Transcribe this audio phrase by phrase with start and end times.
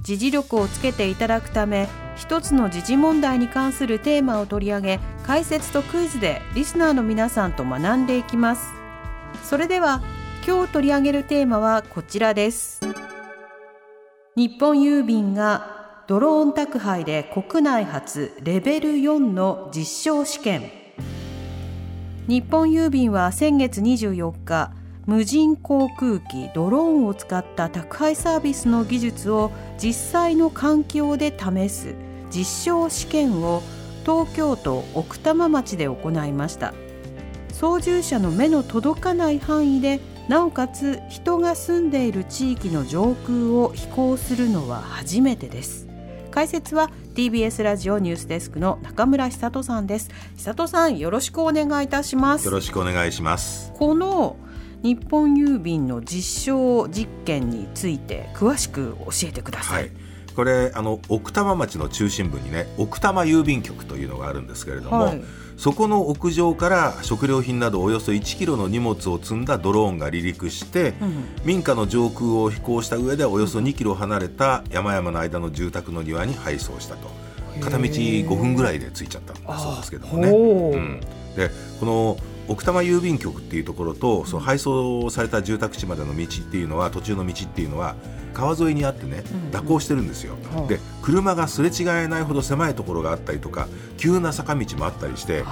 [0.00, 8.68] 時事力をつけていただくため一つの時事問題に関するテーマを取り上げ解説とクイズでリスナーの皆さんと学んでいきます。
[9.44, 10.02] それでは
[10.46, 12.80] 今日取り上げるテーマはこちらです。
[14.34, 20.70] 日本郵便がドローン宅配で国内初レベル4の実証試験。
[22.26, 24.72] 日本郵便は先月24日
[25.08, 29.50] 無人航空機ドローンを使った宅配サービスの技術を
[29.82, 31.94] 実際の環境で試す
[32.30, 33.62] 実証試験を
[34.04, 36.74] 東京都奥多摩町で行いました。
[37.54, 45.88] 操縦者の目の届かない範囲でなおかつ人が住んでいる地域の上空を飛行するのは初めてです。
[46.30, 50.10] 解説は TBS ラジオニュースデスクの中村久人さんです。
[50.36, 52.44] 久人さんよろしくお願いいたします。
[52.44, 53.72] よろしくお願いします。
[53.78, 54.36] この
[54.82, 59.92] 日本郵便の実証実験について詳しく教えてください、はい、
[60.36, 65.22] これあの奥多摩町の中心部にね奥多摩郵便局というのがあるんですけれども、はい、
[65.56, 77.08] そこの屋上から食料品などおよそ1キロの荷物を積んだドローンが離陸して、うん、民家の上空を飛行した上でおよそ2キロ離れた山々の間の住宅の庭に配送したと。
[77.60, 80.28] 片道5分ぐらいで着いちゃったんだそうですけどもね。
[80.30, 81.00] うん、
[81.36, 81.50] で
[81.80, 82.16] この
[82.48, 87.94] 奥多摩郵便局っていうところとその配送された住宅地までの道っていうのは途中の道っていうのは
[88.32, 89.22] 川沿いにあってね
[89.52, 95.42] 蛇行してるんですよ、うん、で車がすれ違えないほど狭いところがあったりとか急な坂道もあったりして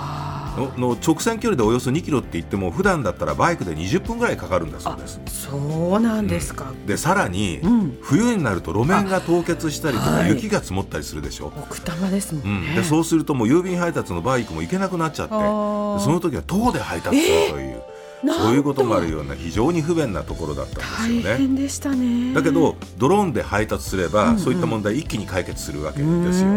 [0.77, 5.21] の直線距離でおよそ2キロって言っても普段だったらバイクで20分ぐらいかかるんだそうです。
[5.27, 17.83] そうなんですか、うん、でさらに、うん、冬になると路面が凍結したりとか雪が積もったりするでしょ、奥多摩ですもんね、でそうするともう郵便配達のバイクも行けなくなっちゃってその時は徒歩で配達するという。
[18.25, 21.61] そういうこともあるような非常に不便なところだったんですよね。
[21.61, 22.33] でしたね。
[22.35, 26.49] だけどドローンで配達すれば、うんうん、そういった問題一気に解決するわけですよ。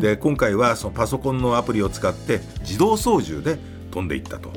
[0.00, 3.58] で今回はそのパソコンのアプリを使って自動操縦で
[3.90, 4.52] 飛んでいったと。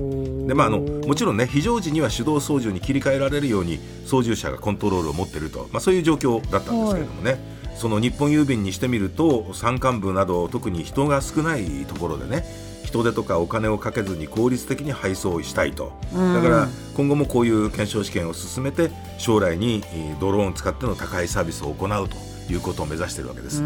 [0.48, 7.38] で、まあ、あのもちろんね非常時には手動操縦に切り替えられるように操縦者がコントロールを持っていると、まあ、そういう状況だったんですけれどもね、
[7.76, 12.46] その日本郵便にしてみると山間部など特に人が少ないところでね
[12.86, 19.84] 人手とかお金をかけずに効率的に配送したいと、だから今後もこういう検証試験を進めて将来に
[20.20, 22.16] ドローンを使っての高いサービスを行うと
[22.50, 23.62] いうことを目指しているわけです。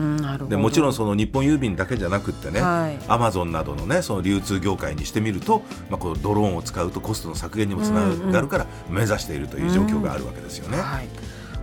[0.48, 8.02] でもちろんその日本郵便だけじゃなくてね、アマゾンなどのねその流通業界にしてみると、まあこのドローンを使うとコストの削減にもつな
[8.32, 10.78] がるから目指しているという状況があるわけですよね。
[10.78, 11.08] はい。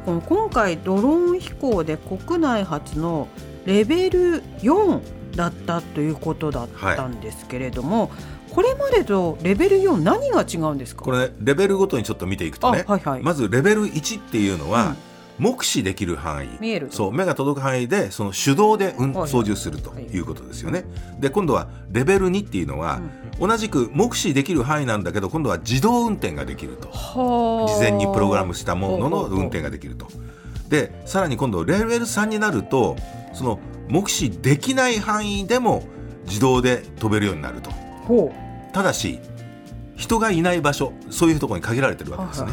[0.06, 3.28] 今回ドローン飛行で国内初の
[3.64, 5.00] レベル4
[5.36, 8.10] だったということだったんですけれども、はい、
[8.52, 11.04] これまでとレベル4何が違うんですか？
[11.04, 14.96] これ、ね、レベルごとにちょっと見ていくとね、はいはい、まずレベル1っていうのは、うん
[15.38, 16.48] 目視できる範囲。
[16.60, 16.88] 見える。
[16.90, 20.20] そう目が届く範囲でその手動で、うん、操縦するとい。
[20.20, 20.84] うことですよね。
[21.18, 23.00] で今度はレベル2っていうのは、
[23.40, 26.88] うん、同じく目視できる範囲なんだけど今度は自動運転ができると。
[26.88, 30.08] 事前にプログラムしたものの運転ができると。
[30.68, 32.96] でさらに今度レベル3になると
[33.32, 35.84] その目視できない範囲でも
[36.26, 37.70] 自動で飛べるようになると。
[38.72, 39.20] ただし
[39.96, 42.52] 人がいない場所そういうところに限られてるわけですね、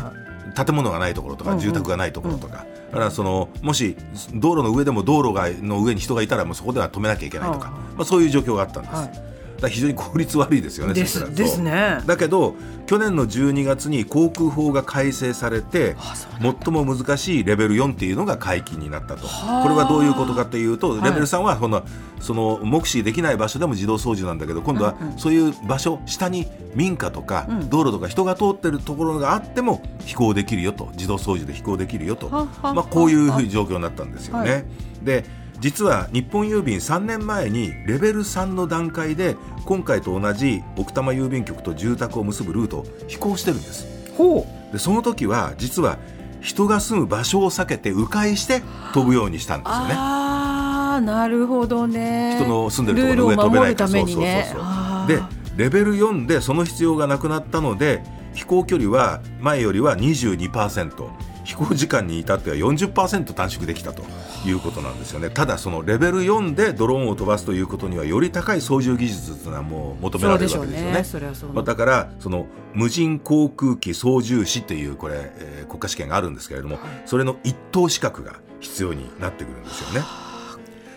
[0.51, 3.95] 建物がないところとか住宅がないところとか、だからそのもし
[4.33, 9.31] 道路の上でも道路がの上に人がいたらもうそこでは止めなきゃいけないとか、まあ、そういう状況があったんです。
[9.61, 11.99] から非常に効率悪いですよねですですね。
[12.05, 12.55] だけど
[12.87, 15.95] 去年の12月に航空法が改正されて
[16.41, 19.27] 最も難しいレベル4っていうのが解禁になったと。
[19.27, 19.63] はあ。
[19.63, 21.01] これはどういうことかというとはい。
[21.03, 21.83] レベル3はその
[22.19, 25.17] その目視できない場所でも自動操縦なんだけど今度はうんうん。
[25.17, 27.69] そういう場所下に民家とかうん。
[27.69, 32.29] 道路とか人が通ってるところがあっても飛行できるよと自動操縦で飛行できるよと。
[32.29, 34.51] ははまあ、こういう状況になったんですよね。
[34.51, 34.65] はい。
[35.03, 43.85] で実は日本郵便3年前にレベル3の段階で今回と同じ奥多摩郵便局と住宅を結ぶルートを飛行してるんです。
[44.17, 45.99] ほでその時は実は
[46.41, 48.63] 人が住む場所を避けて迂回して
[48.93, 49.93] 飛ぶようにしたんうですよね。
[49.95, 52.39] ああなるほどね。
[52.39, 53.83] 人の住んでるところの上飛べないか。
[53.83, 54.49] ら守るためにね。
[54.51, 55.57] そうそうそうそう。
[55.57, 58.01] でレベル4でその必要がなくなったので
[58.33, 64.03] 飛行距離は前よりは22%飛行時間に至っては40%短縮できたと
[64.45, 65.29] いうことなんですよね。
[65.29, 70.93] ただそのレベル4でドローンを飛ばすということにはより高い操縦技術というのはもう求められるわけですよね。
[70.93, 71.03] ね。
[71.03, 71.53] それはそう。
[71.53, 80.05] まあだからその無人航空機操縦士というこれ、えー国家試験があるんですけれどもそれの一等資格が必要になってくるんですよね。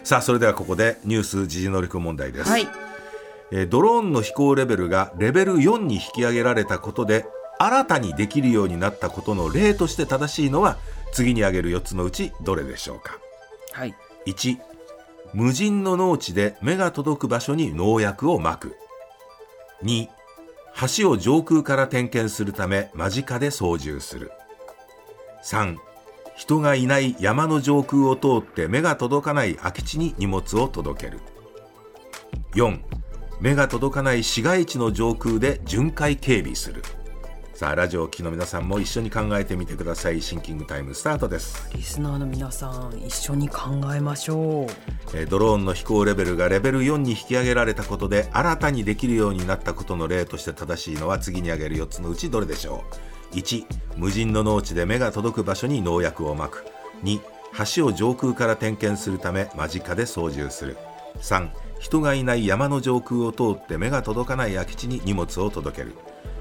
[0.02, 2.68] さあそれではここでニュース時事能力問題です、はい。
[3.52, 7.24] えードローンの飛行レベルがレベル4に引き上げられたことで
[7.58, 10.76] 新たにできるようになったことの例として正しいのは
[11.12, 13.18] 次に挙げる4つのうちどれでしょうか？
[13.72, 13.94] はい。
[14.26, 14.58] 1
[15.32, 18.76] 無人の農地で目が届く場所に農薬をまく。
[19.82, 20.08] 2
[20.98, 24.32] 橋を上空から点検するため間近で操縦する。
[25.44, 25.76] 3
[26.36, 31.20] 人がいない山の上空を通って目が届かない空き地に荷物を届ける。
[32.54, 32.80] 4
[33.40, 36.82] 目が届かない市街地の上空で巡回警備する
[37.54, 40.20] さあラジオを聴きの皆さんも一緒に考えてみてください。
[40.20, 41.70] シンキングタイムスタートです。
[41.72, 45.16] リスナーの皆さん一緒に考えましょう。
[45.16, 52.82] えードローンの飛行レベルがレベル4に引き上げられたことで新たにできるようになったことの例として正しいのは次に挙げる4つのうちどれでしょ
[53.32, 53.36] う。
[53.36, 53.66] 1
[53.98, 56.64] 無人の農地で目が届く場所に農薬をまく。
[57.04, 57.20] 2
[57.76, 60.76] 橋を上空から点検するため間近で操縦する。
[61.20, 65.94] 3人がいない山の上空を通って目が届かない空き地に荷物を届ける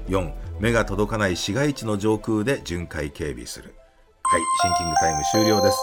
[0.08, 3.74] 4目が届かない市街地の上空で巡回警備する。
[4.22, 5.78] はいシンキングタイム終了です。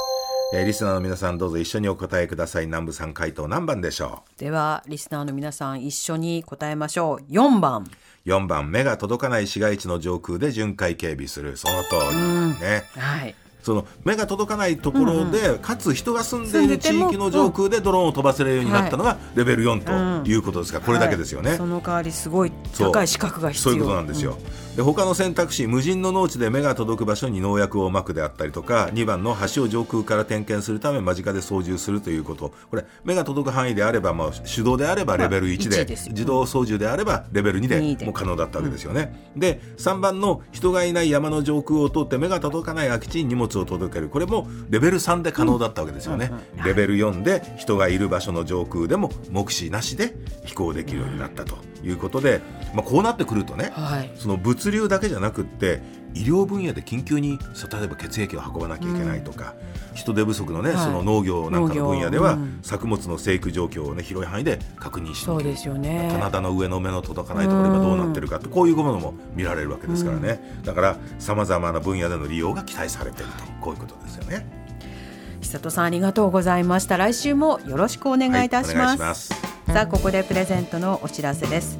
[0.54, 2.66] えーリスナーの皆さんどうぞ一緒にお答えください。
[2.66, 7.32] 南部さん回答何番でしょではリスナーの皆さん一緒に答えましょう。
[7.32, 7.84] 4番。
[8.26, 11.58] う4番目が届かない市街地の上空で巡回警備する。
[11.58, 12.84] その通りね。
[12.98, 21.58] はいその目が届かないところで、かつ人が住んでいる地域の上空でドローンを飛ばせるようになったのがレベル4ということですから、これだけですよね、はい。
[21.58, 23.74] その代わりすごい高い資格が必要。
[23.74, 24.38] そういうことなんですよ、
[24.76, 32.52] で他の選択肢無人の農地で目が届く場所に農薬をまくであったりとか2番の橋を上空から点検するため間近で操縦するということ。
[32.70, 38.06] これ目が届く範囲であれば、まあ、手動であればレベル1で,、まあ1で自動操縦であればレベル2で2で。
[38.06, 44.10] もう可能だったわけですよね、で3番の人がいない山の上空を通って目が届かない空き地に荷物を届ける。
[44.10, 46.32] これもレベル3で可能だったわけですよね、
[46.64, 50.16] レベル4で人がいる場所の上空でも目視なしで
[50.46, 52.42] 飛行できるようになったということで、
[52.74, 54.12] まあ、こうなってくるとね、はい。
[54.16, 55.82] その物流だけじゃなくって
[56.14, 57.40] 医療分野で緊急に
[57.72, 59.54] 例えば血液を運ばなきゃいけないとか、
[59.94, 60.78] 人手不足のね、はい。
[60.86, 62.60] その農業なんかの分野では、うん。
[62.62, 66.10] 作物の生育状況をね広い範囲で確認しそうにですよね。
[66.14, 74.46] 棚田の上の目の届かないところ今どうなってるかってこういうものも見られるわけですからね、だからさまざまな分野での利用が期待されているとこういうことですよね。
[75.42, 76.98] 久里さんありがとうございました。
[76.98, 79.30] 来週もよろしくお願いいたします,、はいす。
[79.68, 81.80] さあここでプレゼントのお知らせです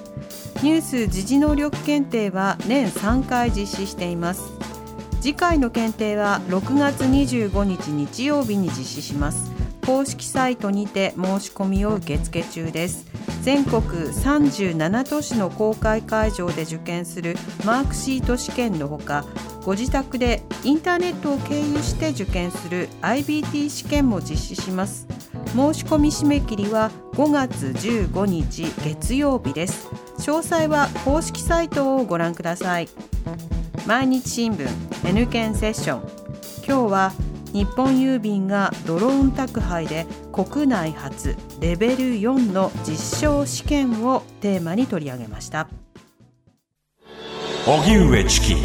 [0.63, 4.43] ニュース時事能力検定は年3回実施しています。
[5.19, 9.51] 次回の検定は6月25日日曜日に実施します。
[9.83, 13.07] 公式サイトにて申し込みを受付中です。
[13.41, 19.25] 全国37都市の公開会場で受験するマークシート試験のほか
[19.65, 25.07] ご自宅でインターネットを経由して受験する IBT 試験も実施します。
[25.55, 30.10] 申し込み締め切りは5月15日月曜日です。
[30.21, 32.89] 詳細は公式サイトをご覧ください。
[33.87, 34.67] 毎日新聞
[35.07, 36.01] N 県セッション。
[36.65, 37.11] 今日は
[37.53, 45.67] 日本郵便がドローン宅配で国内初レベル4の実証試験をテーマに取り上げました。
[47.65, 48.55] 荻上チキ。